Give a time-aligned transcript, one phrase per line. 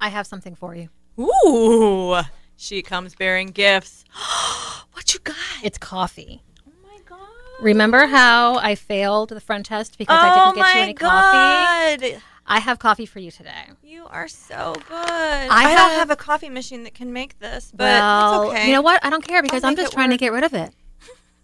[0.00, 0.88] I have something for you.
[1.18, 2.20] Ooh,
[2.56, 4.04] she comes bearing gifts.
[4.92, 5.36] what you got?
[5.62, 6.42] It's coffee.
[6.66, 7.18] Oh my god.
[7.60, 10.94] Remember how I failed the front test because I oh didn't get my you any
[10.94, 12.12] coffee?
[12.12, 12.22] god.
[12.50, 13.64] I have coffee for you today.
[13.82, 14.94] You are so good.
[14.96, 18.66] I, have- don't have a coffee machine that can make this, but well, it's okay.
[18.68, 19.04] you know what?
[19.04, 20.72] I don't care because I'll I'm just trying to get rid of it.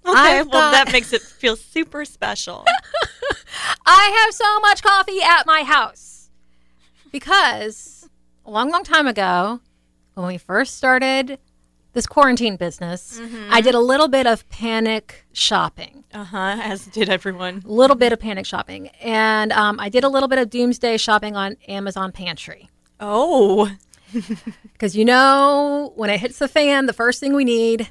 [0.07, 2.67] Okay, I've well, got- that makes it feel super special.
[3.87, 6.29] I have so much coffee at my house
[7.11, 7.94] because
[8.45, 9.61] a long, long time ago,
[10.15, 11.39] when we first started
[11.93, 16.05] this quarantine business, I did a little bit of panic shopping.
[16.13, 16.57] uh huh.
[16.63, 17.63] As did everyone.
[17.65, 18.89] A little bit of panic shopping.
[19.01, 22.69] And um, I did a little bit of doomsday shopping on Amazon Pantry.
[23.01, 23.71] Oh,
[24.73, 27.91] Because you know, when it hits the fan, the first thing we need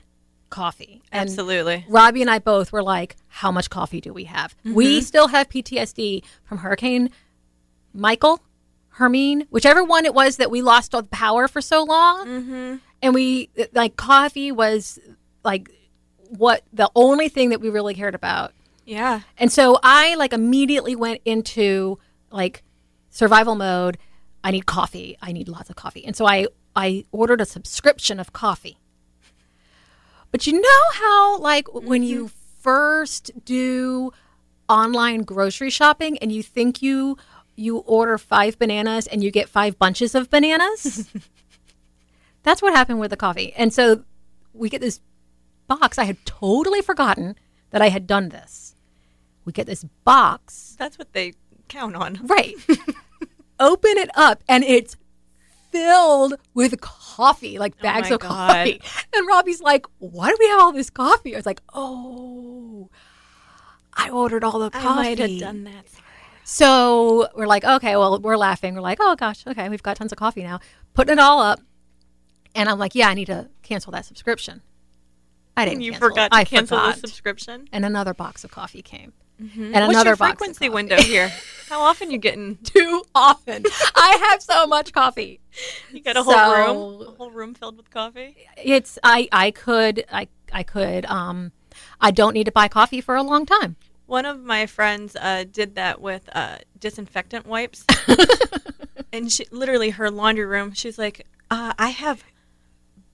[0.50, 1.02] coffee.
[1.12, 1.86] And absolutely.
[1.90, 4.56] Robbie and I both were like, how much coffee do we have?
[4.64, 7.10] We still have PTSD from Hurricane
[7.94, 8.42] Michael,
[8.94, 12.28] Hermine, whichever one it was that we lost all the power for so long.
[12.28, 12.76] Mm-hmm.
[13.02, 15.00] And we, like, coffee was
[15.44, 15.70] like
[16.30, 18.54] what the only thing that we really cared about.
[18.86, 19.22] Yeah.
[19.38, 22.00] And so I like immediately went into
[22.32, 22.64] like
[23.10, 23.98] survival mode.
[24.44, 25.18] I need coffee.
[25.22, 26.06] I need lots of coffee.
[26.06, 28.78] And so I I ordered a subscription of coffee.
[30.32, 34.12] But you know how like when you first do
[34.68, 37.18] online grocery shopping and you think you
[37.56, 41.10] you order 5 bananas and you get 5 bunches of bananas?
[42.44, 43.54] That's what happened with the coffee.
[43.56, 44.04] And so
[44.54, 45.00] we get this
[45.68, 45.98] box.
[45.98, 47.36] I had totally forgotten
[47.70, 48.76] that I had done this.
[49.46, 51.34] We get this box, That's what they
[51.68, 52.20] count on.
[52.24, 52.56] right?
[53.60, 54.96] Open it up, and it's
[55.72, 58.30] filled with coffee, like oh bags my of God.
[58.30, 58.82] coffee.
[59.16, 62.90] And Robbie's like, "Why do we have all this coffee?" I was like, "Oh,
[63.96, 65.86] I ordered all the coffee." I might have done that.
[66.44, 68.76] So we're like, okay, well, we're laughing.
[68.76, 70.60] We're like, oh gosh, okay, we've got tons of coffee now.
[70.94, 71.60] Putting it all up,
[72.54, 74.62] and I'm like, yeah, I need to cancel that subscription.
[75.56, 75.78] I didn't.
[75.78, 76.96] And you cancel forgot to I cancel forgot.
[76.96, 77.68] the subscription.
[77.72, 80.32] And another box of coffee came, and What's another your box.
[80.32, 81.32] frequency window here?
[81.70, 82.58] How often you getting?
[82.64, 83.64] Too often.
[83.96, 85.40] I have so much coffee.
[85.92, 86.56] You got a whole So-
[87.00, 88.36] room, a whole room filled with coffee.
[88.58, 89.30] It's I.
[89.32, 90.06] I could.
[90.12, 90.28] I.
[90.52, 91.06] I could.
[91.06, 91.52] Um.
[92.00, 93.78] I don't need to buy coffee for a long time.
[94.06, 97.86] One of my friends uh, did that with uh, disinfectant wipes,
[99.14, 100.74] and she literally her laundry room.
[100.74, 102.24] She's like, uh, I have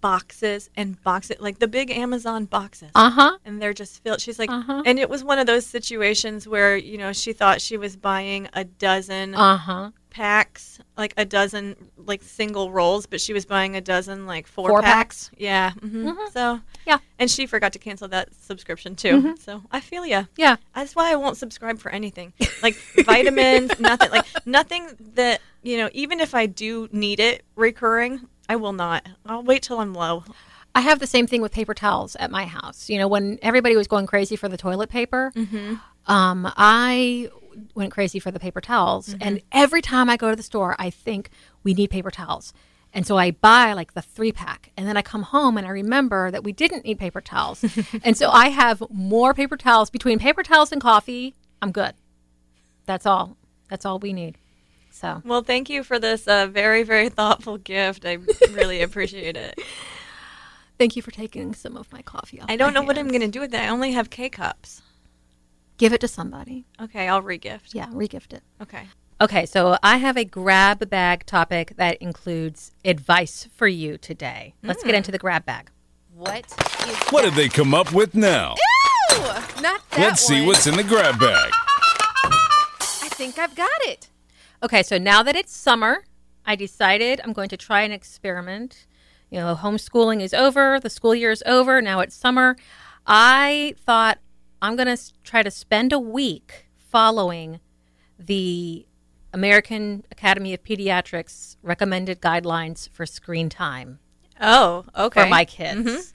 [0.02, 2.92] boxes and boxes, like the big Amazon boxes.
[2.96, 3.38] Uh huh.
[3.46, 4.22] and they're just filled.
[4.22, 4.84] She's like, Uh-huh.
[4.86, 8.48] and it was one of those situations where you know she thought she was buying
[8.54, 9.92] a dozen Uh huh.
[10.10, 14.70] packs, like a dozen like single rolls, but she was buying a dozen like four,
[14.70, 15.32] Four packs.
[15.38, 15.72] Yeah.
[15.74, 17.00] hmm So Yeah.
[17.20, 19.36] and she forgot to cancel that subscription too.
[19.40, 20.24] So I feel ya.
[20.38, 20.56] Yeah.
[20.76, 25.90] That's why I won't subscribe for anything like vitamins, nothing like nothing that you know.
[25.94, 29.08] Even if I do need it recurring, I will not.
[29.26, 30.24] I'll wait till I'm low.
[30.76, 32.90] I have the same thing with paper towels at my house.
[32.90, 35.32] You know, when everybody was going crazy for the toilet paper,
[36.08, 37.30] um, I
[37.76, 39.16] went crazy for the paper towels.
[39.22, 41.30] And every time I go to the store, I think
[41.64, 42.54] we need paper towels.
[42.94, 44.72] And so I buy like the three pack.
[44.76, 47.64] And then I come home and I remember that we didn't need paper towels.
[48.04, 49.90] and so I have more paper towels.
[49.92, 51.94] Between paper towels and coffee, I'm good.
[52.86, 53.38] That's all.
[53.70, 54.38] That's all we need.
[54.92, 58.06] So Well, thank you for this uh, very, very thoughtful gift.
[58.06, 58.18] I
[58.52, 59.60] really appreciate it.
[60.78, 62.50] thank you for taking some of my coffee off.
[62.50, 63.60] I don't my know what I'm going to do with it.
[63.60, 64.82] I only have K cups.
[65.78, 66.66] Give it to somebody.
[66.82, 67.74] Okay, I'll regift.
[67.74, 68.44] Yeah, regift it.
[68.62, 68.84] Okay.
[69.22, 74.54] Okay, so I have a grab bag topic that includes advice for you today.
[74.64, 75.72] Let's get into the grab bag.
[76.14, 76.46] What
[76.88, 78.56] is What did they come up with now?
[79.62, 81.52] not that Let's see what's in the grab bag.
[82.24, 84.10] I think I've got it.
[84.62, 86.04] Okay, so now that it's summer,
[86.46, 88.88] I decided I'm going to try an experiment.
[89.30, 92.56] You know, homeschooling is over, the school year is over, now it's summer.
[93.06, 94.18] I thought
[94.62, 97.60] I'm going to try to spend a week following
[98.18, 98.86] the
[99.32, 104.00] American Academy of Pediatrics recommended guidelines for screen time
[104.42, 105.24] Oh, okay.
[105.24, 106.14] for my kids.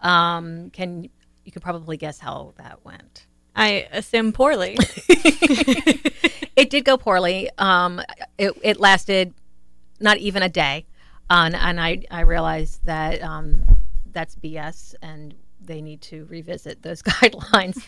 [0.00, 1.08] Um, can
[1.44, 3.26] you can probably guess how that went?
[3.54, 4.76] I assume poorly.
[6.54, 7.48] It did go poorly.
[7.56, 8.02] Um,
[8.36, 9.32] it, it lasted
[10.00, 10.84] not even a day,
[11.30, 13.62] um, and I I realized that um,
[14.12, 17.78] that's BS, and they need to revisit those guidelines.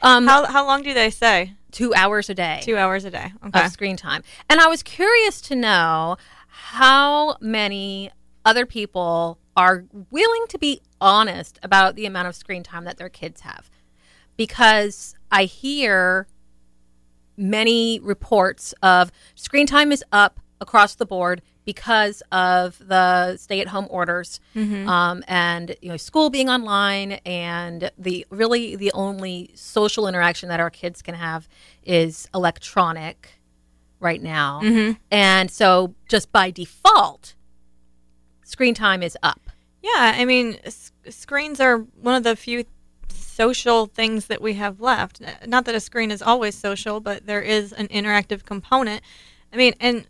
[0.00, 1.52] Um, how how long do they say?
[1.76, 2.60] two hours a day.
[2.62, 3.32] Two hours a day.
[3.46, 3.64] Okay.
[3.66, 4.22] of screen time.
[4.48, 6.16] And I was curious to know
[6.48, 8.10] how many
[8.46, 13.10] other people are willing to be honest about the amount of screen time that their
[13.10, 13.70] kids have.
[14.36, 16.26] Because I hear
[17.36, 24.40] many reports of screen time is up across the board because of the stay-at-home orders
[24.88, 30.60] um, and you know school being online and the really the only social interaction that
[30.60, 31.48] our kids can have
[31.84, 33.30] is electronic
[34.00, 34.60] right now.
[35.10, 37.34] And so just by default
[38.44, 39.50] screen time is up.
[39.82, 40.58] Yeah, I mean,
[41.08, 42.64] screens are one of the few
[43.36, 45.20] social things that we have left.
[45.46, 49.02] Not that a screen is always social, but there is an interactive component.
[49.52, 50.06] I mean, and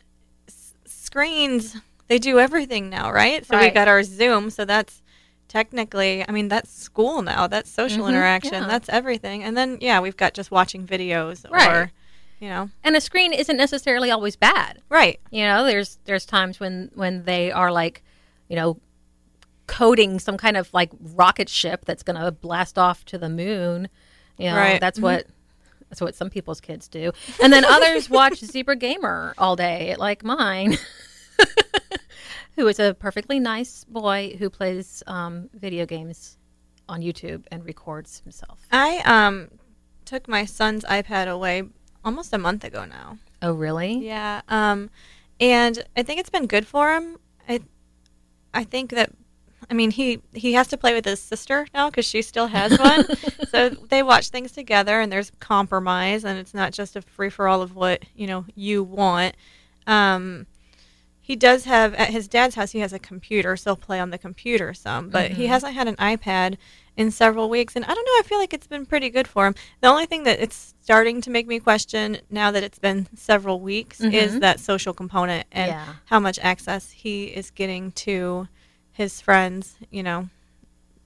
[0.48, 1.76] s- screens,
[2.08, 3.44] they do everything now, right?
[3.44, 3.74] So we Right.
[3.74, 5.02] got our Zoom, so that's
[5.48, 7.46] technically, I mean, that's school now.
[7.46, 8.10] That's social mm-hmm.
[8.14, 8.54] interaction.
[8.62, 8.68] yeah.
[8.68, 9.42] That's everything.
[9.42, 11.68] And then, yeah, we've got just watching videos Right.
[11.68, 11.92] or,
[12.38, 15.18] you know, and a screen isn't necessarily always bad right.
[15.30, 18.02] You know, there's there's times when when they are like,
[18.48, 18.76] you know,
[19.66, 23.88] coding some kind of like rocket ship that's going to blast off to the moon.
[24.38, 24.80] You know, Right.
[24.80, 25.26] that's what
[25.88, 27.12] that's what some people's kids do.
[27.42, 30.76] And then others watch Zebra Gamer all day, like mine.
[32.56, 36.38] who is a perfectly nice boy who plays um, video games
[36.88, 38.60] on YouTube and records himself.
[38.72, 39.48] I um
[40.04, 41.64] took my son's iPad away
[42.04, 43.18] almost a month ago now.
[43.42, 44.06] Oh, really?
[44.06, 44.40] Yeah.
[44.48, 44.88] Um,
[45.40, 47.18] and I think it's been good for him.
[47.48, 47.60] I,
[48.54, 49.10] I think that,
[49.70, 52.78] I mean, he he has to play with his sister now because she still has
[52.78, 53.04] one.
[53.48, 57.48] so they watch things together, and there's compromise, and it's not just a free for
[57.48, 59.34] all of what you know you want.
[59.86, 60.46] Um,
[61.20, 62.70] he does have at his dad's house.
[62.70, 65.08] He has a computer, so he'll play on the computer some.
[65.10, 66.56] But he hasn't had an iPad
[66.96, 68.12] in several weeks, and I don't know.
[68.20, 69.54] I feel like it's been pretty good for him.
[69.80, 73.60] The only thing that it's starting to make me question now that it's been several
[73.60, 75.86] weeks is that social component and Yeah.
[76.04, 78.46] how much access he is getting to
[78.96, 79.76] his friends.
[79.90, 80.28] You know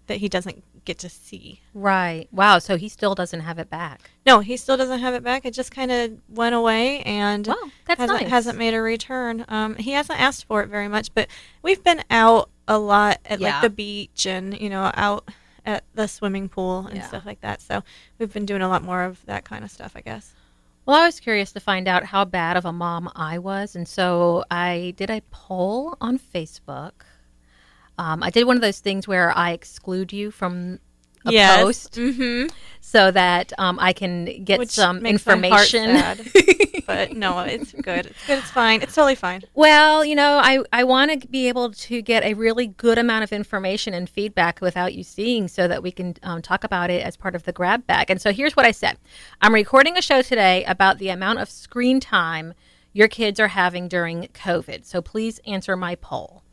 [0.06, 1.60] that he doesn't get to see.
[1.74, 2.26] Right.
[2.32, 2.58] Wow.
[2.58, 4.10] So he still doesn't have it back.
[4.26, 5.44] No, he still doesn't have it back.
[5.44, 7.54] It just kind of went away and Wow,
[7.86, 8.30] that's hasn't, nice.
[8.30, 9.44] hasn't made a return.
[9.48, 11.28] Um, he hasn't asked for it very much, but
[11.62, 13.52] we've been out a lot at Yeah.
[13.52, 15.28] like the beach and you know out
[15.66, 17.06] at the swimming pool and Yeah.
[17.06, 17.60] stuff like that.
[17.60, 17.82] So
[18.18, 20.32] we've been doing a lot more of that kind of stuff, I guess.
[20.86, 23.86] Well, I was curious to find out how bad of a mom I was, and
[23.86, 26.92] so I did a poll on Facebook.
[28.00, 30.78] Um, I did one of those things where I exclude you from
[31.26, 32.46] a post mm-hmm.
[32.80, 35.96] so that um, I can get Which some makes my heart information.
[35.98, 36.86] sad.
[36.86, 38.06] but no, it's good.
[38.06, 38.38] It's good.
[38.38, 38.80] It's fine.
[38.80, 39.42] It's totally fine.
[39.52, 43.24] Well, you know, I, I want to be able to get a really good amount
[43.24, 47.04] of information and feedback without you seeing so that we can um, talk about it
[47.04, 48.10] as part of the grab bag.
[48.10, 48.96] And so here's what I said
[49.42, 52.54] I'm recording a show today about the amount of screen time
[52.94, 54.86] your kids are having during COVID.
[54.86, 56.44] So please answer my poll.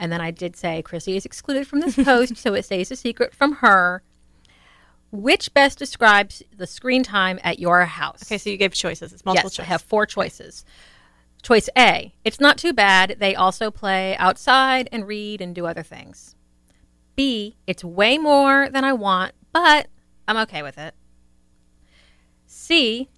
[0.00, 2.96] And then I did say Chrissy is excluded from this post, so it stays a
[2.96, 4.02] secret from her.
[5.12, 8.22] Which best describes the screen time at your house?
[8.22, 9.12] Okay, so you gave choices.
[9.12, 9.66] It's multiple yes, choice.
[9.66, 10.64] I have four choices.
[11.42, 13.16] Choice A, it's not too bad.
[13.18, 16.34] They also play outside and read and do other things.
[17.14, 19.88] B, it's way more than I want, but
[20.26, 20.94] I'm okay with it.
[22.46, 23.10] C,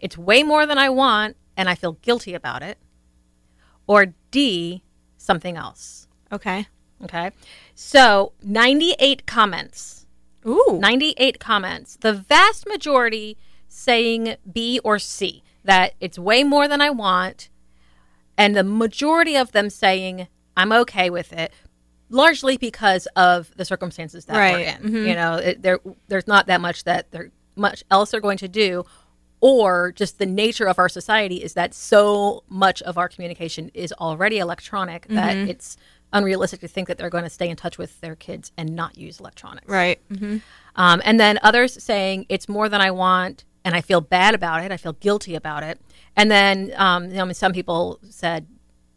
[0.00, 2.78] it's way more than I want and I feel guilty about it.
[3.86, 4.82] Or D,
[5.16, 6.08] something else.
[6.34, 6.66] Okay.
[7.02, 7.30] Okay.
[7.74, 10.06] So 98 comments.
[10.46, 10.78] Ooh.
[10.80, 11.96] 98 comments.
[11.96, 13.36] The vast majority
[13.68, 17.48] saying B or C, that it's way more than I want.
[18.36, 21.52] And the majority of them saying I'm okay with it,
[22.08, 24.52] largely because of the circumstances that Right.
[24.54, 24.82] we're in.
[24.82, 25.06] Mm-hmm.
[25.08, 28.48] You know, it, there there's not that much that there much else they're going to
[28.48, 28.84] do,
[29.40, 33.92] or just the nature of our society is that so much of our communication is
[33.94, 35.50] already electronic that mm-hmm.
[35.50, 35.76] it's
[36.14, 38.96] unrealistic to think that they're going to stay in touch with their kids and not
[38.96, 39.68] use electronics.
[39.68, 40.00] Right.
[40.08, 40.38] Mm-hmm.
[40.76, 44.64] Um, and then others saying it's more than I want, and I feel bad about
[44.64, 44.72] it.
[44.72, 45.80] I feel guilty about it.
[46.16, 48.46] And then um, you know, some people said,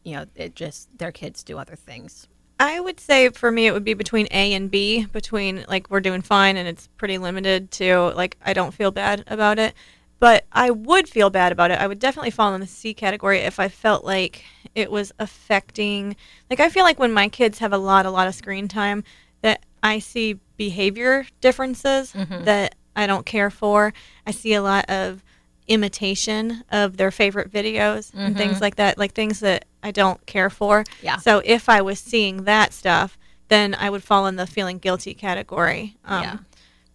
[0.04, 2.28] you know, it just their kids do other things
[2.60, 5.06] I would say for me it would be between A and B.
[5.06, 9.24] Between like we're doing fine and it's pretty limited to like I don't feel bad
[9.28, 9.76] about it,
[10.20, 11.80] but I would feel bad about it.
[11.80, 14.44] I would definitely fall in the C category if I felt like
[14.76, 16.16] it was affecting.
[16.50, 19.04] Like I feel like when my kids have a lot, a lot of screen time,
[19.42, 22.14] that I see behavior differences
[22.46, 23.94] that I don't care for.
[24.26, 25.24] I see a lot of
[25.68, 30.50] imitation of their favorite videos and things like that, like things that I don't care
[30.50, 30.84] for.
[31.02, 31.18] Yeah.
[31.18, 33.18] So if I was seeing that stuff,
[33.50, 35.98] then I would fall in the feeling guilty category.
[36.06, 36.38] Um, Yeah.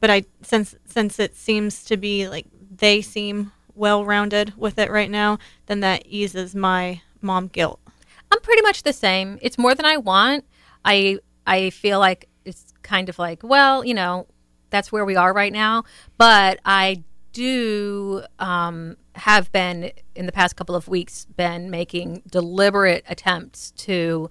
[0.00, 2.46] But I since since it seems to be like
[2.82, 7.78] they seem well rounded with it right now, then that eases my mom guilt.
[8.30, 9.38] I'm pretty much the same.
[9.40, 10.44] It's more than I want.
[10.84, 14.26] I I feel like it's kind of like, well, you know,
[14.70, 15.84] that's where we are right now.
[16.18, 23.04] But I do um, have been in the past couple of weeks been making deliberate
[23.08, 24.28] attempts to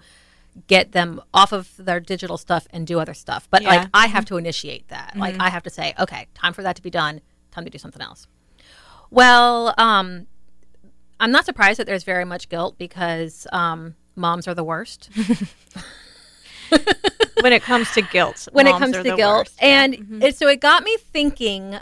[0.67, 3.47] get them off of their digital stuff and do other stuff.
[3.49, 3.69] But Yeah.
[3.69, 5.13] like I have to initiate that.
[5.15, 7.21] Like I have to say, okay, time for that to be done.
[7.51, 8.27] Time to do something else.
[9.11, 10.25] Well, um,
[11.19, 15.09] I'm not surprised that there's very much guilt because um, moms are the worst
[17.41, 18.47] when it comes to guilt.
[18.53, 19.49] when it comes are to the guilt.
[19.49, 19.61] worst.
[19.61, 21.77] And it, so it got me thinking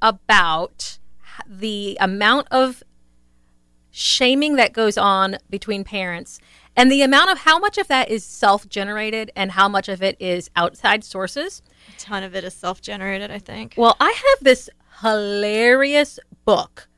[0.00, 0.98] about
[1.46, 2.82] the amount of
[3.90, 6.40] shaming that goes on between parents
[6.74, 10.02] and the amount of how much of that is self generated and how much of
[10.02, 11.62] it is outside sources.
[11.94, 13.74] a ton of it is self generated, I think.
[13.76, 14.70] Well, I have this
[15.02, 16.88] hilarious book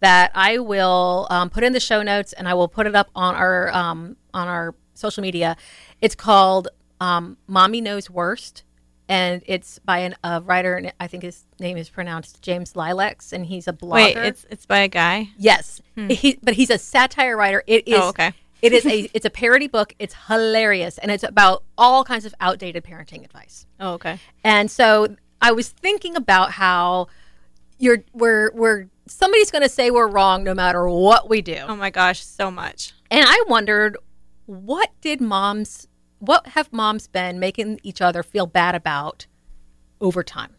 [0.00, 3.10] that I will um, put in the show notes, and I will put it up
[3.14, 5.56] on our um, on our social media.
[6.00, 6.68] It's called
[7.00, 8.64] um, "Mommy Knows Worst,"
[9.08, 13.32] and it's by an, a writer, and I think his name is pronounced James Lileks,
[13.32, 13.92] and he's a blogger.
[13.92, 15.28] Wait, it's it's by a guy.
[15.38, 17.62] yes, he, but he's a satire writer.
[17.66, 18.32] It is Oh, okay.
[18.60, 19.94] it is a it's a parody book.
[20.00, 23.66] It's hilarious, and it's about all kinds of outdated parenting advice.
[23.78, 24.18] Oh, okay.
[24.42, 27.06] And so I was thinking about how
[27.78, 31.58] you're we're we're somebody's going to say we're wrong no matter what we do.
[31.66, 32.92] Oh my gosh, so much.
[33.10, 33.96] And I wondered
[34.46, 39.26] what did moms what have moms been making each other feel bad about
[40.00, 40.54] over time.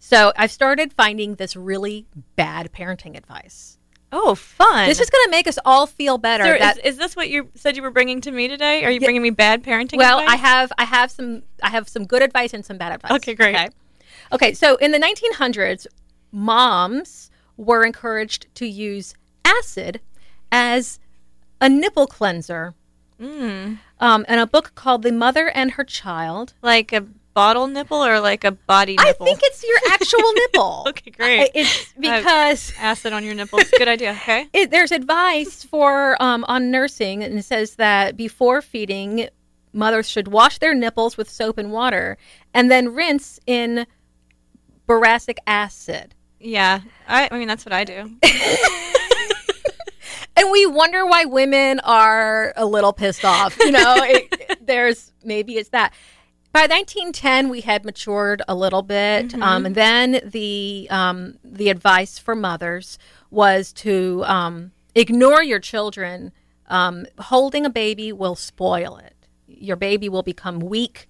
[0.00, 3.78] So I've started finding this really bad parenting advice.
[4.10, 4.88] Oh, fun.
[4.88, 6.58] This is going to make us all feel better.
[6.58, 8.84] That, is, is this what you said you were bringing to me today?
[8.84, 9.94] Are you bringing me bad parenting?
[9.94, 9.98] Advice?
[9.98, 13.12] Well, I have I have some I have some good advice and some bad advice.
[13.12, 13.54] Okay, great.
[13.54, 13.68] Okay.
[14.32, 15.86] Okay, so in the 1900s,
[16.32, 17.27] moms
[17.58, 20.00] were encouraged to use acid
[20.50, 20.98] as
[21.60, 22.72] a nipple cleanser.
[23.20, 23.78] Mm.
[24.00, 26.54] Um, and a book called The Mother and Her Child.
[26.62, 29.26] like a bottle nipple or like a body nipple?
[29.26, 30.84] I think it's your actual nipple.
[30.88, 31.50] Okay, great.
[31.54, 33.64] It's because acid on your nipples.
[33.76, 34.10] Good idea.
[34.22, 34.48] Okay.
[34.52, 39.28] it, there's advice for um, on nursing, and it says that before feeding,
[39.72, 42.16] mothers should wash their nipples with soap and water,
[42.54, 43.86] and then rinse in
[44.88, 46.14] boracic acid.
[46.40, 46.80] Yeah.
[47.06, 48.16] I, I mean, that's what I do.
[50.38, 53.58] And we wonder why women are a little pissed off.
[53.58, 55.92] You know, it, there's maybe it's that.
[56.52, 62.18] By 1910, we had matured a little bit, um, and then the um, the advice
[62.18, 62.98] for mothers
[63.30, 66.32] was to um, ignore your children.
[66.68, 69.14] Um, holding a baby will spoil it.
[69.46, 71.08] Your baby will become weak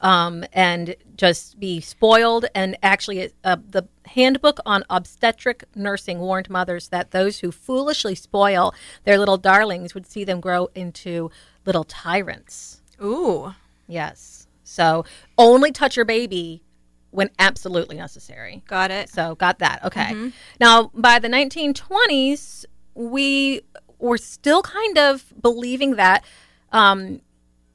[0.00, 2.46] um, and just be spoiled.
[2.54, 8.74] And actually, uh, the handbook on obstetric nursing warned mothers that those who foolishly spoil
[9.04, 11.30] their little darlings would see them grow into
[11.66, 12.82] little tyrants.
[13.02, 13.54] Ooh.
[13.86, 14.46] Yes.
[14.64, 15.04] So
[15.36, 16.62] only touch your baby
[17.10, 18.62] when absolutely necessary.
[18.68, 19.10] Got it.
[19.10, 19.84] So got that.
[19.84, 20.30] Okay.
[20.60, 22.64] Now by the 1920s,
[22.94, 23.62] we
[23.98, 26.24] were still kind of believing that
[26.72, 27.20] um,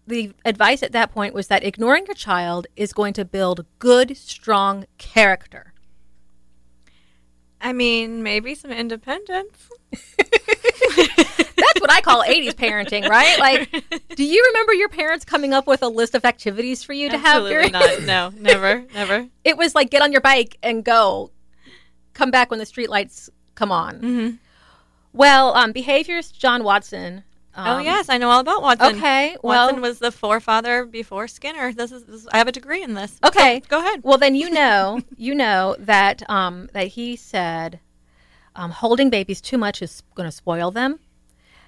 [0.08, 4.16] the advice at that point was that ignoring your child is going to build good,
[4.18, 5.74] strong character.
[7.60, 9.70] I mean, maybe some independence.
[10.18, 13.40] That's what I call 80s parenting, right?
[13.40, 13.72] Like,
[14.16, 17.18] do you remember your parents coming up with a list of activities for you to
[17.18, 17.44] have?
[17.44, 18.02] Absolutely not.
[18.06, 19.28] No, never, never.
[19.44, 21.32] it was like get on your bike and go.
[22.14, 23.96] Come back when the streetlights come on.
[23.96, 24.36] Mm-hmm.
[25.12, 27.24] Well, um, behaviorist John Watson.
[27.58, 28.98] Um, oh yes, I know all about Watson.
[28.98, 31.72] Okay, well- Watson was the forefather before Skinner.
[31.72, 33.18] This is, this, I have a degree in this.
[33.24, 33.62] Okay.
[33.62, 34.02] go, go ahead.
[34.04, 37.80] Well, then you know, you know that um, that he said
[38.56, 41.00] um, holding babies too much is going to spoil them.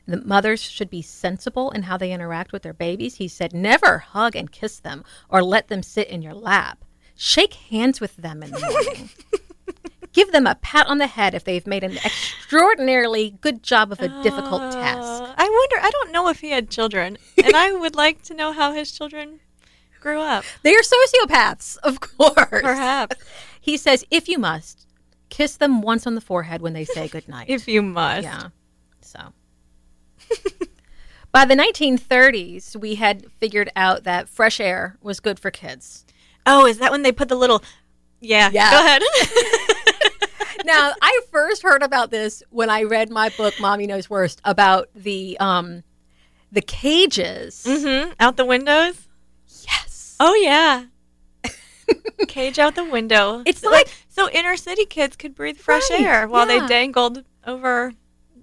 [0.08, 3.16] The mothers should be sensible in how they interact with their babies.
[3.16, 6.86] He said, never hug and kiss them or let them sit in your lap.
[7.16, 9.10] Shake hands with them in the morning.
[10.14, 14.00] Give them a pat on the head if they've made an extraordinarily good job of
[14.00, 15.17] a difficult task.
[15.88, 15.90] I.
[15.90, 18.92] I don't know if he had children, and I would like to know how his
[18.92, 19.40] children
[20.02, 20.44] grew up.
[20.64, 22.36] They are sociopaths, of course.
[22.62, 23.16] Perhaps,
[23.60, 24.86] He says, if you must,
[25.30, 27.50] kiss them once on the forehead when they say goodnight.
[27.50, 28.24] if you must.
[28.24, 28.50] Yeah.
[29.02, 29.20] So.
[31.32, 36.06] By the 1930s, we had figured out that fresh air was good for kids.
[36.46, 37.64] Oh, is that when they put the little?
[38.20, 38.50] Yeah.
[38.52, 38.72] Yeah.
[38.72, 39.02] Go ahead.
[40.68, 44.90] Now, I first heard about this when I read my book "Mommy Knows Worst" about
[44.96, 45.84] the um,
[46.52, 47.64] the cages.
[47.68, 49.08] hmm Out the windows.
[49.68, 50.16] Yes.
[50.20, 50.86] Oh yeah.
[52.28, 53.44] Cage out the window.
[53.46, 56.60] It's so, like- so inner city kids could breathe fresh Right, air while yeah.
[56.62, 57.94] they dangled over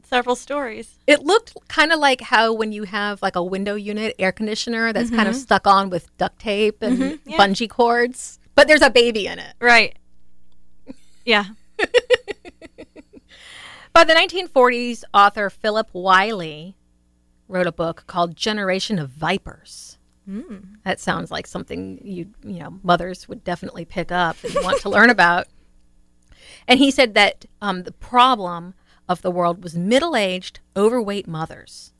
[0.08, 0.98] several stories.
[1.06, 4.92] It looked kind of like how when you have like a window unit air conditioner
[4.92, 7.36] that's kind of stuck on with duct tape and Mhm, yeah.
[7.36, 9.54] bungee cords, but there's a baby in it.
[9.60, 9.96] Right.
[11.24, 11.44] Yeah.
[13.92, 16.76] By the 1940s, author Philip Wylie
[17.48, 19.98] wrote a book called Generation of Vipers.
[20.84, 24.88] That sounds like something you you know mothers would definitely pick up and want to
[24.88, 25.48] learn about.
[26.66, 28.74] And he said that um, the problem
[29.08, 31.92] of the world was middle-aged, overweight mothers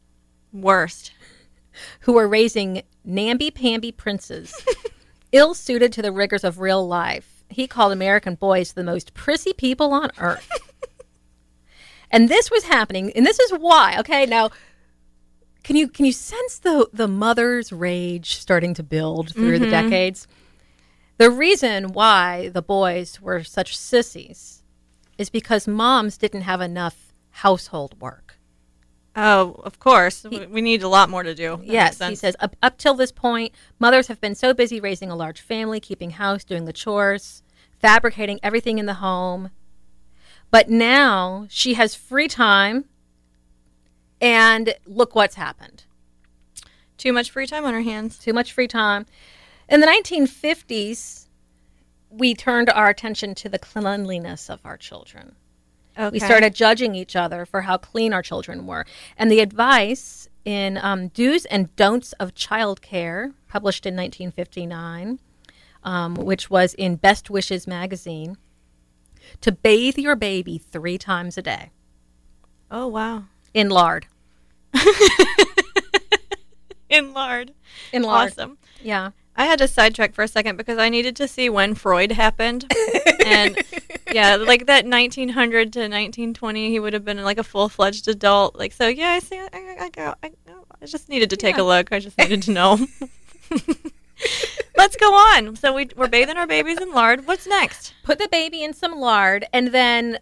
[0.52, 1.12] Worst.
[2.00, 4.54] who were raising namby-pamby princes,
[5.32, 7.33] ill-suited to the rigors of real life.
[7.48, 10.48] He called American boys the most prissy people on earth.
[12.10, 13.96] and this was happening, and this is why.
[13.98, 14.50] Okay, now
[15.64, 19.90] can you can you sense the the mother's rage starting to build through the mm-hmm.
[19.90, 20.28] decades?
[21.16, 24.62] The reason why the boys were such sissies
[25.16, 28.23] is because moms didn't have enough household work.
[29.16, 30.24] Oh, of course.
[30.24, 31.56] We- we need a lot more to do.
[31.58, 35.10] That Yes, he says up, up till this point, mothers have been so busy raising
[35.10, 37.42] a large family, keeping house, doing the chores,
[37.78, 39.50] fabricating everything in the home.
[40.50, 42.86] But now she has free time,
[44.20, 45.84] and look what's happened.
[46.96, 48.18] Too much free time on our hands.
[48.18, 49.06] Too much free time.
[49.68, 51.28] In the 1950s,
[52.10, 55.34] we turned our attention to the cleanliness of our children.
[55.96, 56.10] Okay.
[56.10, 58.84] We started judging each other for how clean our children were.
[59.16, 65.20] And the advice in um, Do's and Don'ts of Childcare, published in 1959,
[65.84, 68.36] um, which was in Best Wishes magazine,
[69.40, 71.70] to bathe your baby three times a day
[72.70, 73.24] Oh wow.
[73.54, 74.06] in lard.
[76.90, 77.52] In lard.
[77.92, 78.30] In lard.
[78.32, 78.58] Awesome.
[78.80, 79.10] Yeah.
[79.36, 82.72] I had to sidetrack for a second because I needed to see when Freud happened.
[83.26, 83.56] and
[84.12, 88.56] yeah, like that 1900 to 1920, he would have been like a full fledged adult.
[88.56, 89.38] Like, so yeah, I see.
[89.38, 90.30] I, I, I, go- I,
[90.80, 91.62] I just needed to take Yeah.
[91.62, 91.92] a look.
[91.92, 92.78] I just needed to know.
[94.76, 95.56] Let's go on.
[95.56, 97.26] So we, we're bathing our babies in lard.
[97.26, 97.94] What's next?
[98.04, 100.18] Put the baby in some lard and then,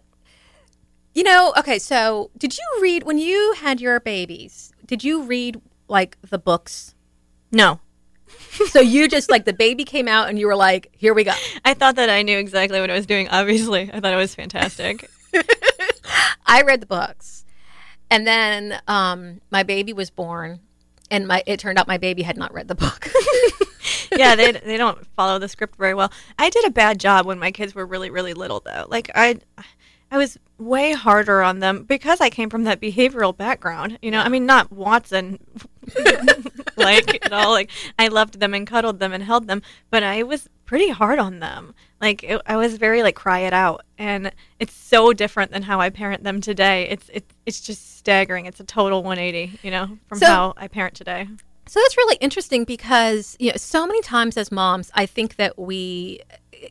[1.13, 5.61] you know, okay, so did you read, when you had your babies, did you read
[5.87, 6.95] like the books?
[7.51, 7.79] No.
[8.69, 11.33] So you just like the baby came out and you were like, here we go.
[11.65, 13.91] I thought that I knew exactly what I was doing, obviously.
[13.91, 15.09] I thought it was fantastic.
[16.45, 17.45] I read the books,
[18.11, 20.59] and then um, my baby was born,
[21.09, 23.09] and my it turned out my baby had not read the book.
[24.15, 26.11] yeah, they they don't follow the script very well.
[26.37, 28.85] I did a bad job when my kids were really really little though.
[28.89, 29.39] Like I
[30.13, 33.97] I was way harder on them because I came from that behavioral background.
[34.01, 35.39] You know, I mean not Watson
[36.77, 37.51] like at all.
[37.51, 41.19] Like I loved them and cuddled them and held them, but I was pretty hard
[41.19, 41.73] on them.
[41.99, 45.79] Like it, I was very like cry it out, and it's so different than how
[45.81, 46.87] I parent them today.
[46.89, 48.45] It's it, it's just staggering.
[48.45, 51.27] It's a total 180, you know, from So- how I parent today.
[51.67, 55.57] so that's really interesting because you know so many times as moms, I think that
[55.57, 56.19] we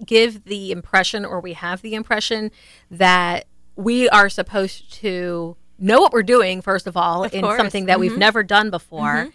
[0.05, 2.50] give the impression or we have the impression
[2.90, 7.57] that we are supposed to know what we're doing first of all Of in course.
[7.57, 9.28] something that we've never done before,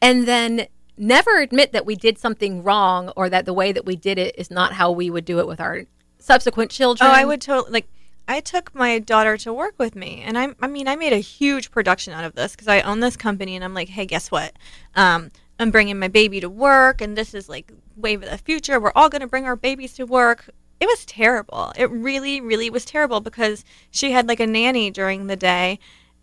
[0.00, 0.66] and then
[0.96, 4.34] never admit that we did something wrong or that the way that we did it
[4.36, 5.84] is not how we would do it with our
[6.18, 7.08] subsequent children.
[7.08, 7.88] Oh, I would totally like.
[8.30, 11.18] I took my daughter to work with me, and I, I mean, I made a
[11.18, 14.30] huge production out of this because I own this company, and I'm like, hey, guess
[14.30, 14.52] what?
[14.94, 18.80] Um, I'm bringing my baby to work, and this is like wave of the future.
[18.80, 20.48] We're all going to bring our babies to work.
[20.80, 21.72] It was terrible.
[21.76, 25.78] It really, really was terrible because she had like a nanny during the day,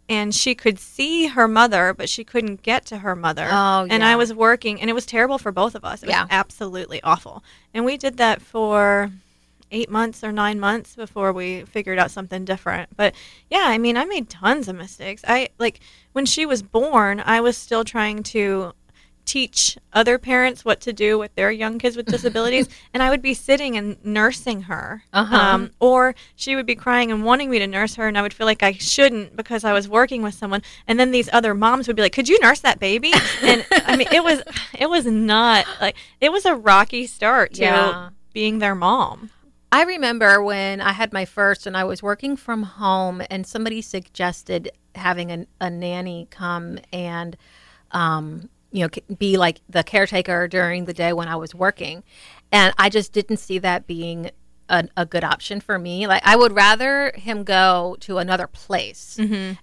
[0.07, 3.47] and she could see her mother, but she couldn't get to her mother.
[3.51, 3.87] Oh, yeah.
[3.93, 4.03] and.
[4.03, 6.03] I was working, and it was terrible for both of us.
[6.03, 6.27] It was Yeah.
[6.29, 7.43] absolutely awful.
[7.73, 9.11] And we did that for
[9.71, 12.95] eight months or nine months before we figured out something different.
[12.95, 13.13] But
[13.49, 15.23] yeah, I mean, I made tons of mistakes.
[15.27, 15.79] I like
[16.13, 18.73] when she was born, I was still trying to
[19.25, 23.21] teach other parents what to do with their young kids with disabilities, and I would
[23.21, 25.35] be sitting and nursing her, Uh-huh.
[25.35, 28.33] um, or she would be crying and wanting me to nurse her, and I would
[28.33, 31.87] feel like I shouldn't because I was working with someone, and then these other moms
[31.87, 33.11] would be like, "Could you nurse that baby?"
[33.43, 34.41] And I mean, it was
[34.77, 38.09] it was not like it was a rocky start to Yeah.
[38.33, 39.31] being their mom.
[39.71, 43.81] I remember when I had my first and I was working from home, and somebody
[43.81, 47.35] suggested having a, a nanny come and,
[47.91, 52.03] um, you know, be like the caretaker during the day when I was working.
[52.51, 54.31] And I just didn't see that being
[54.67, 56.07] a, a good option for me.
[56.07, 59.17] Like, I would rather him go to another place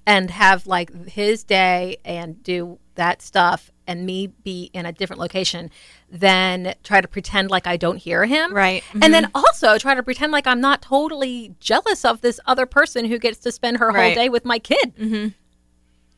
[0.07, 5.21] and have like his day and do that stuff and me be in a different
[5.21, 5.71] location
[6.11, 8.55] than try to pretend like I don't hear him.
[8.55, 8.83] Right.
[9.03, 13.05] And then also try to pretend like I'm not totally jealous of this other person
[13.05, 14.97] who gets to spend her whole day with my kid.
[14.97, 15.29] Mm-hmm.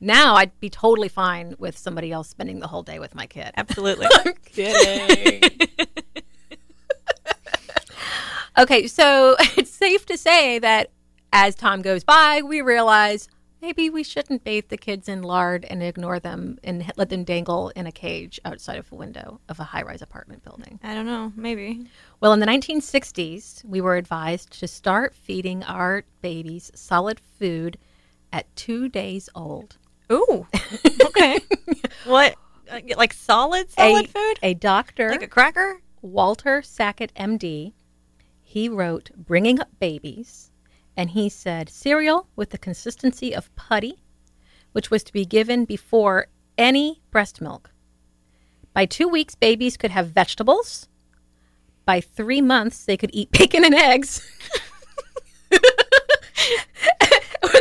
[0.01, 3.53] Now I'd be totally fine with somebody else spending the whole day with my kid.
[3.57, 4.07] Absolutely.
[4.45, 5.43] kidding.
[8.59, 10.91] okay, so it's safe to say that
[11.33, 13.29] as time goes by, we realize
[13.61, 17.71] maybe we shouldn't bathe the kids in lard and ignore them and let them dangle
[17.71, 20.79] in a cage outside of a window of a high rise apartment building.
[20.83, 21.33] I don't know.
[21.35, 21.87] Maybe.
[22.21, 27.79] Well, in the 1960s, we were advised to start feeding our babies solid food
[28.33, 29.79] at two days old.
[30.13, 30.47] Ooh.
[31.07, 31.39] Okay.
[32.05, 32.35] what?
[32.71, 34.39] Uh, Like solid solid a, food?
[34.43, 35.81] A doctor, Like a cracker?
[36.03, 37.73] Walter Sackett, MD,
[38.43, 40.51] he wrote Bringing Up Babies,
[40.97, 44.03] and he said cereal with the consistency of putty,
[44.73, 46.27] which was to be given before
[46.59, 47.71] any breast milk.
[48.73, 50.89] By two weeks, babies could have vegetables.
[51.87, 54.21] By three months, they could eat bacon and eggs.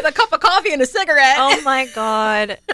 [0.04, 1.36] with a cup of coffee and a cigarette.
[1.38, 2.58] Oh my god.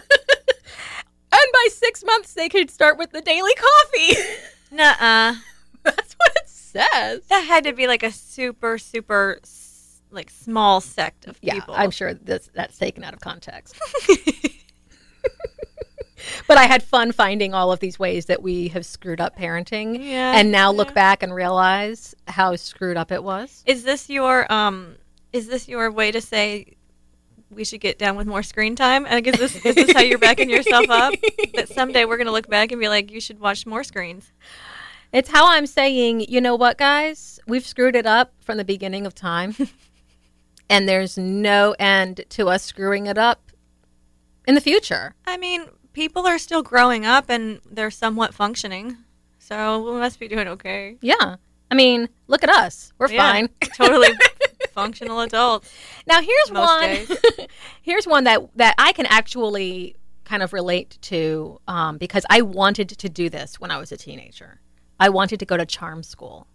[1.32, 4.16] And by six months, they could start with the daily coffee.
[4.72, 5.36] Nuh-uh.
[5.84, 7.22] That's what it says.
[7.28, 9.38] That had to be like a super super
[10.10, 11.74] like small sect of Yeah, people.
[11.76, 13.76] I'm sure that's that's taken out of context.
[16.48, 20.04] but I had fun finding all of these ways that we have screwed up parenting,
[20.04, 23.62] Yeah, and now look back and realize how screwed up it was.
[23.66, 24.96] Is this your um
[25.32, 26.76] is this your way to say
[27.50, 29.06] we should get down with more screen time?
[29.08, 31.14] I guess this is how you're backing yourself up?
[31.54, 34.32] That someday we're gonna look back and be like, you should watch more screens.
[35.12, 39.06] It's how I'm saying, you know what, guys, we've screwed it up from the beginning
[39.06, 39.56] of time,
[40.70, 43.50] and there's no end to us screwing it up
[44.46, 45.14] in the future.
[45.26, 48.98] I mean, people are still growing up and they're somewhat functioning,
[49.40, 50.96] so we must be doing okay.
[51.00, 51.36] Yeah,
[51.70, 53.48] I mean, look at us, we're Yeah, fine.
[53.76, 54.08] totally
[54.80, 55.72] functional adults.
[56.06, 57.46] Now here's one.
[57.82, 62.88] here's one that that I can actually kind of relate to um, because I wanted
[62.90, 64.60] to do this when I was a teenager.
[64.98, 66.46] I wanted to go to charm school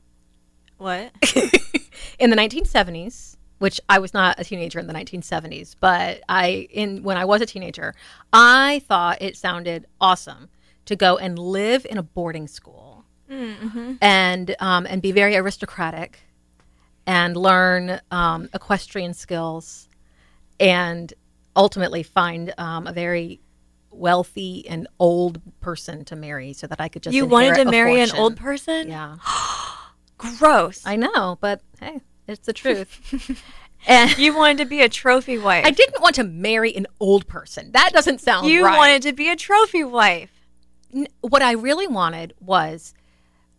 [0.77, 1.11] What?
[2.19, 7.03] in the 1970s, which I was not a teenager in the 1970s, but I in
[7.03, 7.93] when I was a teenager,
[8.31, 10.49] I thought it sounded awesome
[10.85, 13.03] to go and live in a boarding school
[14.01, 16.19] and um, and be very aristocratic
[17.07, 19.87] and learn um, equestrian skills
[20.59, 21.13] and
[21.55, 23.39] ultimately find um, a very
[23.91, 28.01] wealthy and old person to marry so that I could just you wanted to marry
[28.01, 28.89] an old person?
[28.89, 29.17] yeah
[30.17, 30.81] Gross.
[30.85, 33.43] I know but hey it's the truth
[33.87, 35.65] and you wanted to be a trophy wife.
[35.65, 39.13] I didn't want to marry an old person that doesn't sound you right wanted to
[39.13, 40.31] be a trophy wife.
[40.93, 42.93] N- what I really wanted was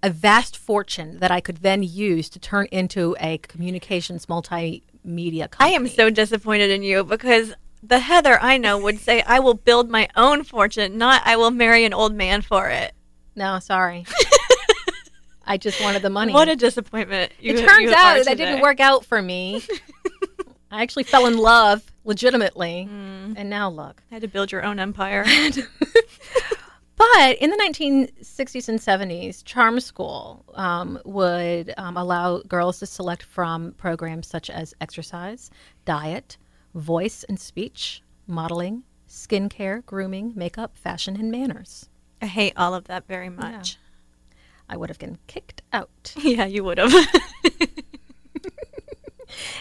[0.02, 5.59] a vast fortune that I could then use to turn into a communications multimedia company.
[5.61, 9.54] I am so disappointed in you because the Heather I know would say, I will
[9.54, 12.94] build my own fortune, not I will marry an old man for it.
[13.35, 14.06] No, sorry.
[15.46, 16.32] I just wanted the money.
[16.32, 17.32] What a disappointment.
[17.38, 19.62] You, it turns out that didn't work out for me.
[20.70, 22.88] I actually fell in love legitimately.
[22.90, 23.35] Mm.
[23.37, 24.02] And now look.
[24.11, 25.24] I had to build your own empire.
[26.96, 33.22] But in the 1960s and 70s, Charm School um, would um, allow girls to select
[33.22, 35.50] from programs such as exercise,
[35.85, 36.38] diet,
[36.74, 41.88] voice and speech, modeling, skincare, grooming, makeup, fashion, and manners.
[42.22, 43.76] I hate all of that very much.
[44.68, 46.14] I would have been kicked out.
[46.22, 46.92] Yeah, you would have.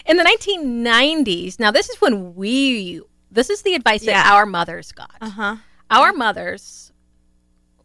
[0.06, 4.90] In the 1990s, now this is when we, this is the advice that our mothers
[4.92, 5.16] got.
[5.20, 5.56] uh huh.
[5.90, 6.92] Our mothers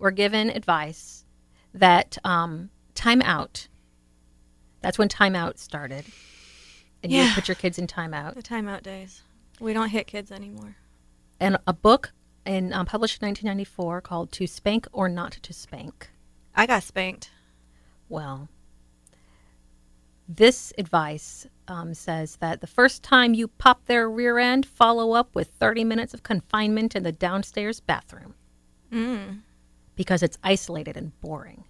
[0.02, 1.24] were given advice
[1.74, 3.68] that um, time out,
[4.82, 6.12] that's when time out started.
[7.04, 7.26] And you Yeah.
[7.28, 8.36] would put your kids in time out.
[8.36, 9.22] The timeout days.
[9.60, 10.76] We don't hit kids anymore.
[11.40, 12.12] And a book
[12.46, 16.10] in um, published in 1994 called "To Spank or Not to Spank."
[16.56, 17.32] I got spanked.
[18.10, 18.50] Well,
[20.28, 25.34] this advice um, says that the first time you pop their rear end, follow up
[25.36, 28.36] with 30 minutes of confinement in the downstairs bathroom
[29.96, 31.64] because it's isolated and boring,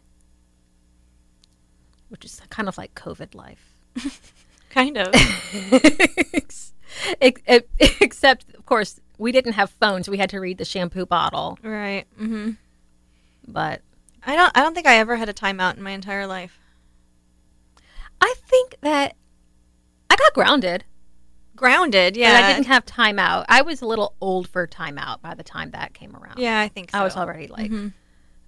[2.09, 3.75] which is kind of like COVID life.
[4.69, 5.09] Kind of.
[6.33, 6.71] Ex-
[7.19, 7.41] ex-
[7.99, 10.07] Except, of course, we didn't have phones.
[10.09, 11.59] We had to read the shampoo bottle.
[11.61, 12.05] right.
[12.17, 12.51] hmm
[13.47, 13.81] But
[14.25, 14.51] I don't.
[14.55, 16.57] I don't think I ever had a timeout in my entire life.
[18.21, 19.17] I think that
[20.09, 20.85] I got grounded.
[21.57, 22.15] Grounded.
[22.15, 22.37] Yeah.
[22.37, 23.45] And I didn't have timeout.
[23.49, 26.39] I was a little old for timeout by the time that came around.
[26.39, 26.99] yeah, I think so.
[26.99, 27.71] I was already like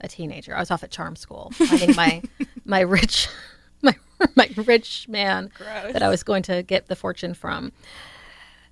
[0.03, 0.55] a teenager.
[0.55, 2.21] I was off at charm school, finding my
[2.65, 3.27] my rich
[3.81, 3.95] my
[4.35, 5.93] my rich man Gross.
[5.93, 7.71] that I was going to get the fortune from.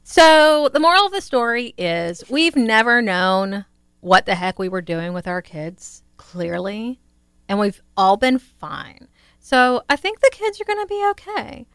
[0.04, 3.66] So the moral of the story is we've never known
[4.00, 7.00] what the heck we were doing with our kids, clearly,
[7.48, 9.08] and we've all been fine.
[9.40, 11.66] So I think the kids are going to be okay.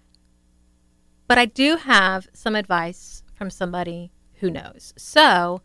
[1.28, 4.92] But I do have some advice from somebody who knows.
[4.96, 5.62] So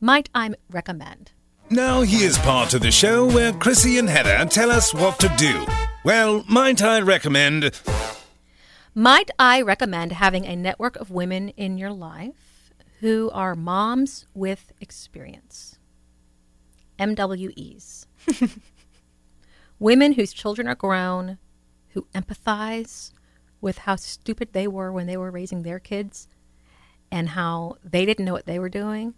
[0.00, 1.32] might I recommend?
[1.70, 5.66] Now here's part of the show where Chrissy and Heather tell us what to do.
[6.04, 7.72] Well, might I recommend?
[8.94, 14.72] Might I recommend having a network of women in your life who are moms with
[14.80, 15.76] experience?
[17.00, 18.06] MWEs.
[19.80, 21.38] women whose children are grown,
[21.90, 23.10] who empathize
[23.60, 26.28] with how stupid they were when they were raising their kids
[27.10, 29.14] and how they didn't know what they were doing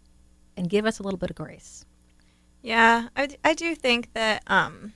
[0.57, 1.85] and give us a little bit of grace.
[2.63, 4.93] Yeah, I, I do think that um,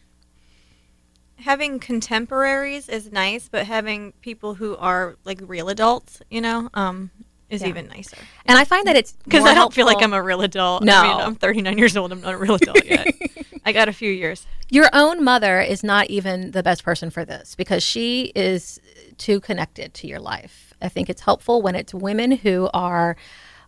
[1.36, 7.10] having contemporaries is nice, but having people who are like real adults, you know, um,
[7.48, 7.68] is Yeah.
[7.68, 8.16] even nicer.
[8.46, 10.82] And I find that it's Because I don't feel like I'm a real adult.
[10.82, 10.94] No.
[10.94, 12.12] I mean, I'm 39 years old.
[12.12, 13.14] I'm not a real adult yet.
[13.64, 14.46] I got a few years.
[14.70, 18.80] Your own mother is not even the best person for this because she is
[19.18, 20.72] too connected to your life.
[20.80, 23.16] I think it's helpful when it's women who are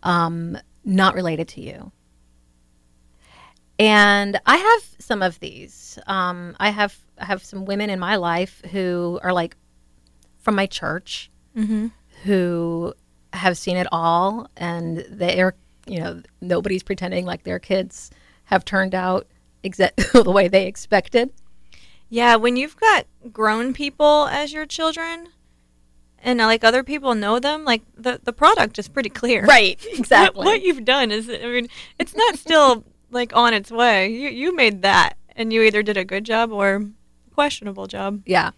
[0.02, 1.92] um, not related to you.
[3.78, 5.98] And I have some of these.
[6.06, 9.56] Um, I have I have some women in my life who are like
[10.38, 11.30] from my church
[12.24, 12.94] who
[13.32, 15.54] have seen it all, and they're
[15.87, 18.10] you know nobody's pretending like their kids
[18.44, 19.26] have turned out
[19.62, 21.30] exactly the way they expected.
[22.08, 25.28] Yeah, when you've got grown people as your children,
[26.22, 29.44] and like other people know them, like the the product is pretty clear.
[29.44, 30.44] Right, What, exactly.
[30.44, 32.84] what you've done is, I mean, it's not still
[33.14, 34.09] like on its way.
[34.09, 36.85] You you made that, and you either did a good job or
[37.33, 38.22] questionable job.
[38.27, 38.50] yeah.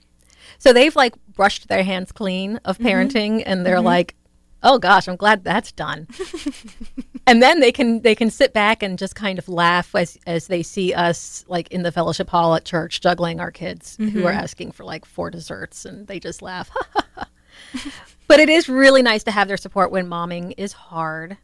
[0.59, 2.87] So they've like brushed their hands clean of mm-hmm.
[2.87, 3.87] parenting and they're mm-hmm.
[3.87, 4.15] like,
[4.63, 6.07] "Oh gosh, I'm glad that's done."
[7.27, 10.47] and then they can they can sit back and just kind of laugh as as
[10.47, 14.09] they see us like in the fellowship hall at church juggling our kids who are
[14.09, 14.27] mm-hmm.
[14.27, 16.71] asking for like four desserts and they just laugh.
[18.29, 21.37] but it is really nice to have their support when momming is hard.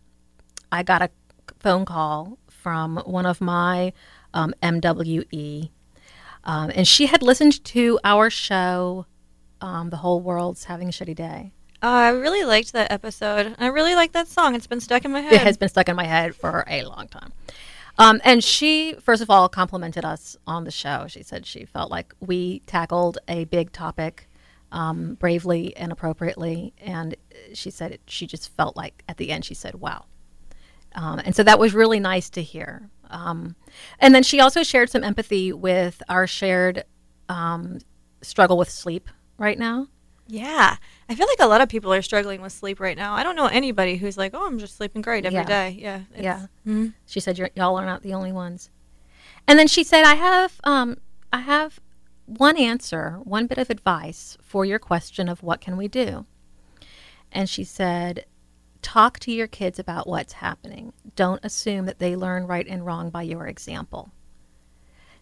[0.71, 1.11] I got a
[1.59, 3.93] phone call from one of my
[4.33, 5.71] um, MWE,
[6.45, 9.07] um, and she had listened to our show,
[9.61, 13.57] um, "The Whole World's Having a Shitty Day." Uh, I really liked that episode.
[13.59, 14.55] I really like that song.
[14.55, 15.33] It's been stuck in my head.
[15.33, 17.33] It has been stuck in my head for a long time.
[17.99, 21.07] Um, and she, first of all, complimented us on the show.
[21.09, 24.29] She said she felt like we tackled a big topic
[24.71, 26.73] um, bravely and appropriately.
[26.81, 27.17] And
[27.53, 30.05] she said it, she just felt like at the end, she said, wow.
[30.95, 32.91] Um, and so that was really nice to hear.
[33.11, 33.57] Um,
[33.99, 36.85] and then she also shared some empathy with our shared
[37.29, 37.79] um,
[38.23, 39.89] struggle with sleep right now.
[40.29, 40.77] Yeah.
[41.09, 43.15] I feel like a lot of people are struggling with sleep right now.
[43.15, 45.45] I don't know anybody who's like, oh, I'm just sleeping great every Yeah.
[45.45, 45.77] day.
[45.79, 46.01] Yeah.
[46.17, 46.47] Yeah.
[46.67, 46.95] Mhm.
[47.07, 48.71] She said, "Y'all are not the only ones."
[49.47, 50.99] And then she said, "I have, um,
[51.33, 51.81] I have
[52.27, 56.25] one answer, one bit of advice for your question of what can we do."
[57.31, 58.25] And she said,
[58.83, 60.93] "Talk to your kids about what's happening.
[61.17, 64.11] Don't assume that they learn right and wrong by your example."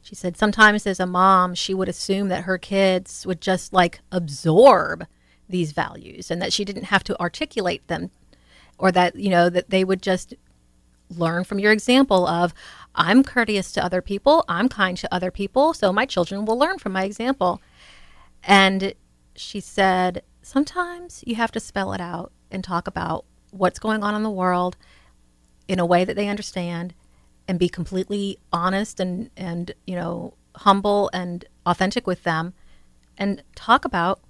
[0.02, 4.00] She said, "Sometimes as a mom, she would assume that her kids would just like
[4.10, 5.06] absorb
[5.48, 8.10] these values, and that she didn't have to articulate them."
[8.78, 10.34] Or that, you know, that they would just
[11.10, 12.54] learn from your example of
[12.94, 16.78] I'm courteous to other people, I'm kind to other people, so my children will learn
[16.78, 17.60] from my example.
[18.42, 18.94] And
[19.34, 24.14] she said, sometimes you have to spell it out and talk about what's going on
[24.14, 24.76] in the world
[25.68, 26.94] in a way that they understand
[27.46, 32.52] and be completely honest and and you know humble and authentic with them
[33.18, 34.20] and talk about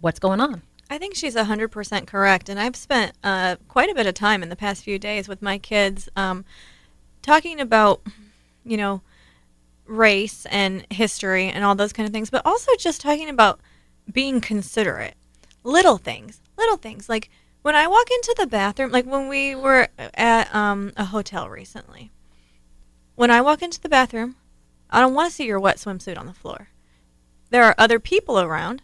[0.00, 0.62] what's going on.
[0.88, 2.48] I think she's 100% correct.
[2.48, 5.42] And I've spent uh, quite a bit of time in the past few days with
[5.42, 6.44] my kids um,
[7.22, 8.02] talking about,
[8.64, 9.02] you know,
[9.84, 13.60] race and history and all those kind of things, but also just talking about
[14.12, 15.14] being considerate.
[15.64, 17.08] Little things, little things.
[17.08, 17.30] Like
[17.66, 22.12] when I walk into the bathroom, like when we were at um, a hotel recently,
[23.16, 24.36] when I walk into the bathroom,
[24.88, 26.68] I don't want to see your wet swimsuit on the floor.
[27.50, 28.82] There are other people around,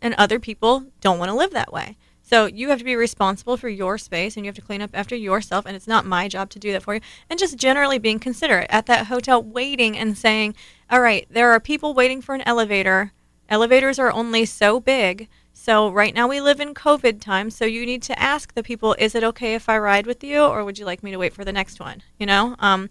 [0.00, 1.98] and other people don't want to live that way.
[2.22, 4.90] So you have to be responsible for your space and you have to clean up
[4.94, 7.02] after yourself and it's not my job to do that for you.
[7.28, 10.54] And just generally being considerate at that hotel waiting and saying,
[10.88, 13.12] "All right, there are people waiting for an elevator.
[13.50, 15.28] Elevators are only so big.
[15.60, 18.94] So right now we live in COVID time, so you need to ask the people,
[18.96, 21.34] is it okay if I ride with you or would you like me to wait
[21.34, 22.54] for the next one?" You know?
[22.60, 22.88] Um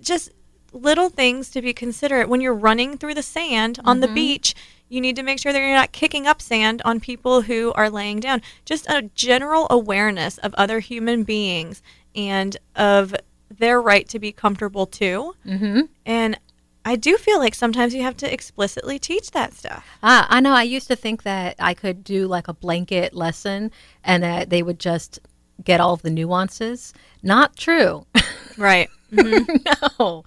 [0.00, 0.30] just
[0.72, 4.54] little things to be considerate when you're running through the sand on the beach
[4.88, 7.88] you need to make sure that you're not kicking up sand on people who are
[7.88, 11.82] laying down just a general awareness of other human beings
[12.14, 13.14] and of
[13.48, 15.80] their right to be comfortable too Mm-hmm.
[16.04, 16.38] and
[16.86, 20.52] i do feel like sometimes you have to explicitly teach that stuff Ah, I know.
[20.52, 23.70] I used to think that I could do like a blanket lesson
[24.04, 25.18] and that they would just
[25.64, 26.94] get all of the nuances.
[27.22, 28.06] Not true.
[28.56, 30.24] right no.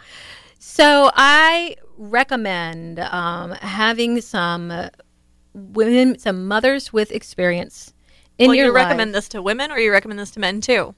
[0.60, 4.90] So I recommend um, having some uh,
[5.54, 7.94] women, some mothers with experience
[8.38, 8.86] in well your you life.
[8.86, 10.96] recommend this to women or you recommend this to men too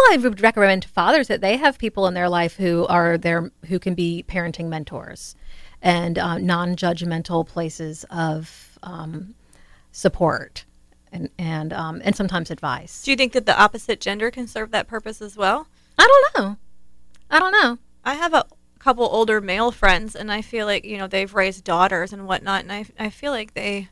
[0.00, 3.18] Well, I would recommend to fathers that they have people in their life who are
[3.18, 5.36] there who can be parenting mentors
[5.82, 9.34] and uh, non-judgmental places of um,
[9.92, 10.64] support
[11.12, 13.02] and and um, and sometimes advice.
[13.02, 15.66] do you think that the opposite gender can serve that purpose as well
[15.98, 16.56] I don't know.
[17.30, 17.78] I don't know.
[18.04, 18.46] I have a
[18.78, 22.62] couple older male friends, and I feel like you know they've raised daughters and whatnot,
[22.62, 23.88] and I I feel like they.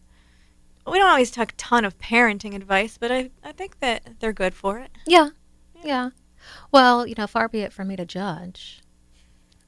[0.87, 4.33] We don't always talk a ton of parenting advice, but I I think that they're
[4.33, 4.91] good for it.
[5.07, 5.31] Yeah,
[5.83, 6.11] yeah.
[6.73, 8.83] Well, you know, far be it from me to judge.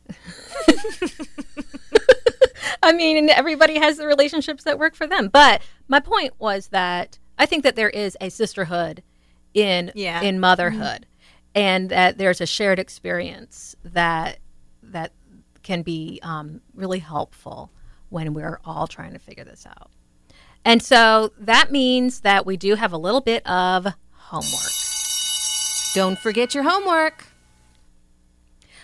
[2.83, 5.29] I mean, everybody has the relationships that work for them.
[5.29, 9.03] But my point was that I think that there is a sisterhood
[9.55, 10.20] in Yeah.
[10.23, 11.07] in motherhood,
[11.55, 14.38] and that there's a shared experience that
[14.83, 15.12] that
[15.62, 17.70] can be um, really helpful
[18.09, 19.90] when we're all trying to figure this out.
[20.64, 24.73] And so that means that we do have a little bit of homework.
[25.94, 27.26] Don't forget your homework.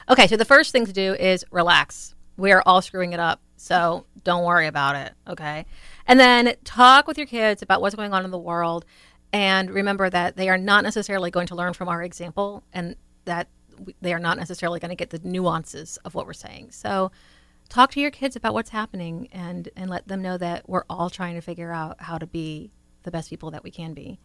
[0.08, 2.14] Okay, so the first thing to do is relax.
[2.36, 5.66] We are all screwing it up, so don't worry about it, okay?
[6.06, 8.84] And then talk with your kids about what's going on in the world
[9.32, 13.48] and remember that they are not necessarily going to learn from our example and that
[14.00, 16.70] they are not necessarily going to get the nuances of what we're saying.
[16.70, 17.12] So
[17.68, 21.10] talk to your kids about what's happening and and let them know that we're all
[21.10, 22.70] trying to figure out how to be
[23.02, 24.18] the best people that we can be.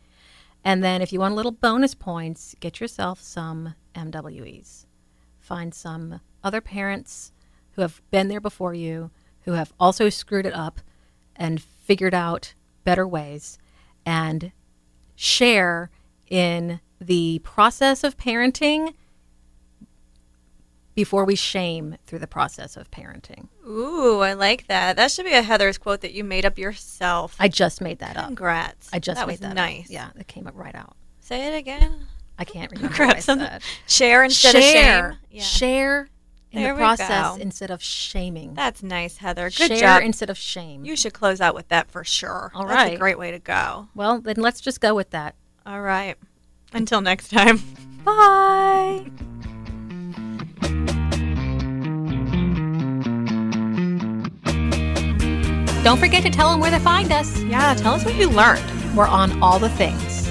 [0.64, 4.86] And then if you want a little bonus points, get yourself some MWEs
[5.52, 7.34] find some other parents
[7.72, 10.80] who have been there before you, who have also screwed it up
[11.36, 12.54] and figured out
[12.86, 13.58] better ways,
[14.06, 14.54] and
[15.16, 15.90] share
[16.30, 18.94] in the process of parenting
[20.96, 23.48] before we shame through the process of parenting.
[23.68, 24.98] Ooh, I like that.
[24.98, 27.36] That should be a Heather's quote that you made up yourself.
[27.40, 28.26] I just made that up.
[28.26, 28.90] Congrats.
[28.92, 29.86] I just that made was that nice.
[29.86, 29.92] up.
[29.92, 30.96] Yeah, it came up right out.
[31.20, 32.08] Say it again.
[32.38, 33.48] I can't remember Grab what I something.
[33.48, 33.62] said.
[33.88, 35.20] Share instead share, of shame.
[35.32, 35.44] Yeah.
[35.44, 36.10] share
[36.52, 38.54] in There the process instead of shaming.
[38.56, 39.50] That's nice, Heather.
[39.50, 40.04] Good share job.
[40.04, 40.84] instead of shame.
[40.84, 42.52] you should close out with that for sure.
[42.54, 43.88] All That's a great way to go.
[43.96, 45.36] well, then let's just go with that.
[45.66, 46.18] All right.
[46.74, 47.60] Until next time.
[48.04, 49.06] Bye.
[55.84, 57.42] Don't forget to tell them where to find us.
[57.44, 58.64] Yeah, tell us what you learned.
[58.96, 60.30] We're on all the things.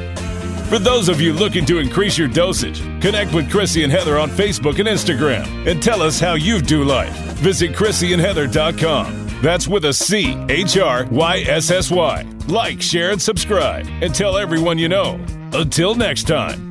[0.68, 4.30] For those of you looking to increase your dosage, connect with Chrissy and Heather on
[4.30, 7.12] Facebook and Instagram and tell us how you do life.
[7.38, 9.40] Visit ChrissyandHeather.com.
[9.42, 12.26] That's with a C H R Y S S Y.
[12.46, 15.18] Like, share, and subscribe, and tell everyone you know.
[15.52, 16.69] Until next time.